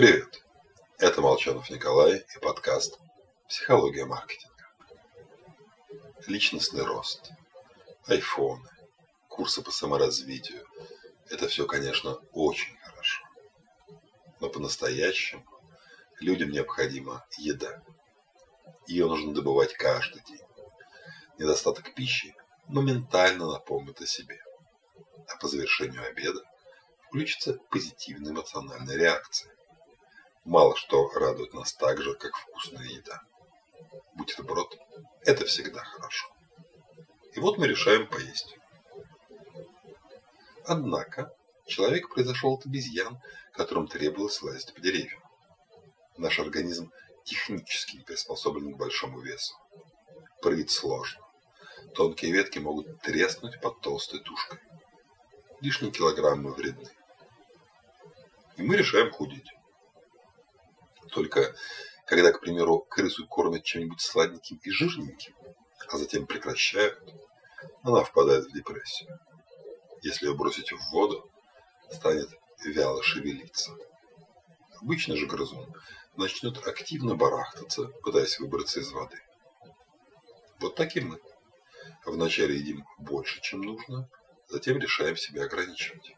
Привет! 0.00 0.42
Это 0.96 1.20
Молчанов 1.20 1.68
Николай 1.68 2.24
и 2.34 2.38
подкаст 2.40 2.98
«Психология 3.46 4.06
маркетинга». 4.06 4.64
Личностный 6.26 6.86
рост, 6.86 7.30
айфоны, 8.06 8.66
курсы 9.28 9.60
по 9.60 9.70
саморазвитию– 9.70 10.66
это 11.28 11.48
все, 11.48 11.66
конечно, 11.66 12.14
очень 12.32 12.78
хорошо. 12.78 13.22
Но 14.40 14.48
по-настоящему 14.48 15.44
людям 16.18 16.48
необходима 16.48 17.26
еда. 17.36 17.82
Ее 18.86 19.04
нужно 19.04 19.34
добывать 19.34 19.74
каждый 19.74 20.22
день. 20.22 20.46
Недостаток 21.36 21.92
пищи 21.92 22.34
моментально 22.68 23.52
напомнит 23.52 24.00
о 24.00 24.06
себе. 24.06 24.42
А 25.28 25.36
по 25.36 25.46
завершению 25.46 26.08
обеда 26.08 26.40
включится 27.06 27.58
позитивная 27.68 28.32
эмоциональная 28.32 28.96
реакция. 28.96 29.54
Мало 30.44 30.74
что 30.74 31.10
радует 31.10 31.52
нас 31.52 31.74
так 31.74 32.00
же, 32.00 32.14
как 32.14 32.34
вкусная 32.34 32.86
еда. 32.86 33.20
Бутерброд– 34.14 34.78
это 35.24 35.44
всегда 35.44 35.84
хорошо. 35.84 36.28
И 37.34 37.40
вот 37.40 37.58
мы 37.58 37.68
решаем 37.68 38.06
поесть. 38.08 38.56
Однако 40.64 41.34
человек 41.66 42.08
произошел 42.08 42.54
от 42.54 42.64
обезьян, 42.64 43.20
которым 43.52 43.86
требовалось 43.86 44.40
лазить 44.42 44.74
по 44.74 44.80
деревьям. 44.80 45.22
Наш 46.16 46.38
организм 46.38 46.90
технически 47.24 47.96
не 47.96 48.04
приспособлен 48.04 48.72
к 48.72 48.78
большому 48.78 49.20
весу. 49.20 49.54
Прыгать 50.40 50.70
сложно. 50.70 51.20
Тонкие 51.94 52.32
ветки 52.32 52.58
могут 52.58 53.00
треснуть 53.02 53.60
под 53.60 53.80
толстой 53.80 54.20
тушкой. 54.20 54.58
Лишние 55.60 55.92
килограммы 55.92 56.52
вредны. 56.52 56.90
И 58.56 58.62
мы 58.62 58.76
решаем 58.76 59.10
худеть. 59.10 59.50
Только 61.08 61.54
когда, 62.06 62.32
к 62.32 62.40
примеру, 62.40 62.80
крысу 62.80 63.26
кормят 63.26 63.64
чем-нибудь 63.64 64.00
сладеньким 64.00 64.60
и 64.62 64.70
жирненьким, 64.70 65.34
а 65.88 65.96
затем 65.96 66.26
прекращают, 66.26 66.98
она 67.82 68.02
впадает 68.04 68.46
в 68.46 68.52
депрессию. 68.52 69.18
Если 70.02 70.26
ее 70.26 70.34
бросить 70.34 70.72
в 70.72 70.90
воду, 70.90 71.30
станет 71.90 72.30
вяло 72.64 73.02
шевелиться. 73.02 73.72
Обычно 74.80 75.16
же 75.16 75.26
грызун 75.26 75.72
начнет 76.16 76.66
активно 76.66 77.14
барахтаться, 77.14 77.86
пытаясь 78.02 78.38
выбраться 78.38 78.80
из 78.80 78.90
воды. 78.92 79.20
Вот 80.58 80.74
таким 80.74 81.10
мы. 81.10 81.20
Вначале 82.04 82.56
едим 82.56 82.84
больше, 82.98 83.40
чем 83.40 83.60
нужно, 83.60 84.08
затем 84.48 84.78
решаем 84.78 85.16
себя 85.16 85.44
ограничивать. 85.44 86.14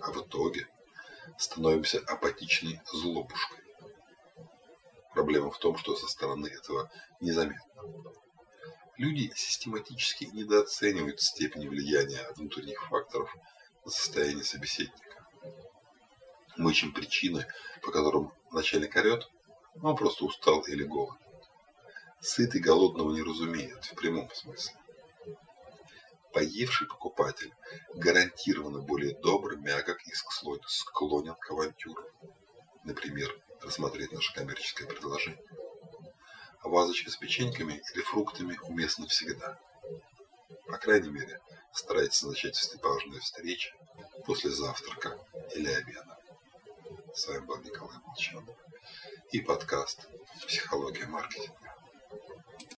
А 0.00 0.12
в 0.12 0.26
итоге 0.26 0.68
становимся 1.38 1.98
апатичной 2.00 2.80
злобушкой. 2.92 3.67
Проблема 5.18 5.50
в 5.50 5.58
том, 5.58 5.76
что 5.76 5.96
со 5.96 6.06
стороны 6.06 6.46
этого 6.46 6.92
незаметно. 7.18 7.82
Люди 8.96 9.32
систематически 9.34 10.26
недооценивают 10.26 11.20
степень 11.20 11.68
влияния 11.68 12.24
внутренних 12.36 12.80
факторов 12.86 13.34
на 13.84 13.90
состояние 13.90 14.44
собеседника. 14.44 15.26
Мы 16.56 16.70
ищем 16.70 16.92
причины, 16.92 17.44
по 17.82 17.90
которым 17.90 18.32
начальник 18.52 18.94
орет, 18.94 19.28
он 19.82 19.96
просто 19.96 20.24
устал 20.24 20.60
или 20.60 20.84
голоден. 20.84 21.18
Сытый 22.20 22.60
голодного 22.60 23.12
не 23.12 23.22
разумеет 23.22 23.86
в 23.86 23.96
прямом 23.96 24.30
смысле. 24.32 24.76
Поевший 26.32 26.86
покупатель 26.86 27.52
гарантированно 27.92 28.82
более 28.82 29.16
добр, 29.16 29.56
мягок 29.56 30.00
и 30.06 30.12
склонен 30.14 31.34
к 31.34 31.50
авантюрам. 31.50 32.06
Например, 32.84 33.36
рассмотреть 33.62 34.12
наше 34.12 34.32
коммерческое 34.34 34.88
предложение. 34.88 35.42
А 36.60 36.68
вазочка 36.68 37.10
с 37.10 37.16
печеньками 37.16 37.82
или 37.94 38.02
фруктами 38.02 38.58
уместна 38.62 39.06
всегда. 39.06 39.58
По 40.66 40.78
крайней 40.78 41.10
мере, 41.10 41.40
старайтесь 41.72 42.22
начать 42.22 42.76
важные 42.82 43.20
встречи 43.20 43.72
после 44.24 44.50
завтрака 44.50 45.18
или 45.54 45.70
обеда. 45.70 46.18
С 47.14 47.26
вами 47.26 47.44
был 47.44 47.58
Николай 47.58 47.98
Молчанов 48.04 48.56
и 49.32 49.40
подкаст 49.40 50.08
«Психология 50.46 51.06
маркетинга». 51.06 51.77